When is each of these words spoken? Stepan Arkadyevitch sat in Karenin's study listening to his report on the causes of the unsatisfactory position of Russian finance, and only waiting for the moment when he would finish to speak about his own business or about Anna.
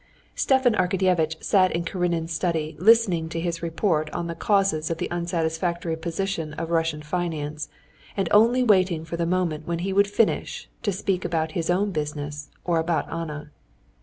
Stepan 0.33 0.73
Arkadyevitch 0.73 1.43
sat 1.43 1.71
in 1.73 1.83
Karenin's 1.85 2.33
study 2.33 2.75
listening 2.79 3.29
to 3.29 3.39
his 3.39 3.61
report 3.61 4.09
on 4.09 4.25
the 4.25 4.33
causes 4.33 4.89
of 4.89 4.97
the 4.97 5.07
unsatisfactory 5.11 5.95
position 5.95 6.53
of 6.55 6.71
Russian 6.71 7.03
finance, 7.03 7.69
and 8.17 8.27
only 8.31 8.63
waiting 8.63 9.05
for 9.05 9.15
the 9.15 9.27
moment 9.27 9.67
when 9.67 9.77
he 9.85 9.93
would 9.93 10.07
finish 10.09 10.67
to 10.81 10.91
speak 10.91 11.23
about 11.23 11.51
his 11.51 11.69
own 11.69 11.91
business 11.91 12.49
or 12.65 12.79
about 12.79 13.13
Anna. 13.13 13.51